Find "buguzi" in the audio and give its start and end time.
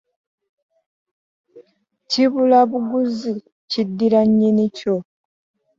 2.69-3.31